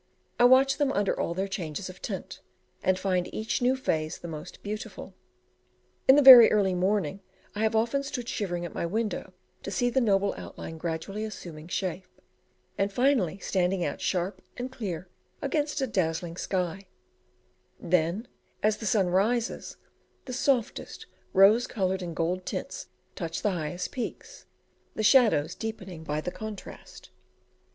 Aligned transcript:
I 0.39 0.45
watch 0.45 0.77
them 0.77 0.91
under 0.93 1.13
all 1.19 1.35
their 1.35 1.47
changes 1.47 1.87
of 1.87 2.01
tint, 2.01 2.41
and 2.81 2.97
find 2.97 3.31
each 3.31 3.61
new 3.61 3.75
phase 3.75 4.17
the 4.17 4.27
most 4.27 4.63
beautiful. 4.63 5.13
In 6.07 6.15
the 6.15 6.23
very 6.23 6.49
early 6.51 6.73
morning 6.73 7.19
I 7.53 7.59
have 7.59 7.75
often 7.75 8.01
stood 8.01 8.27
shivering 8.27 8.65
at 8.65 8.73
my 8.73 8.83
window 8.87 9.31
to 9.61 9.69
see 9.69 9.91
the 9.91 10.01
noble 10.01 10.33
outline 10.39 10.79
gradually 10.79 11.23
assuming 11.23 11.67
shape, 11.67 12.07
and 12.79 12.91
finally 12.91 13.37
standing 13.37 13.85
out 13.85 14.01
sharp 14.01 14.41
and 14.57 14.71
clear 14.71 15.07
against 15.39 15.81
a 15.81 15.85
dazzling 15.85 16.35
sky; 16.35 16.87
then, 17.79 18.27
as 18.63 18.77
the 18.77 18.87
sun 18.87 19.05
rises, 19.07 19.77
the 20.25 20.33
softest 20.33 21.05
rose 21.31 21.67
coloured 21.67 22.01
and 22.01 22.15
golden 22.15 22.43
tints 22.43 22.87
touch 23.13 23.43
the 23.43 23.51
highest 23.51 23.91
peaks, 23.91 24.47
the 24.95 25.03
shadows 25.03 25.53
deepening 25.53 26.03
by 26.03 26.19
the 26.21 26.31
contrast. 26.31 27.11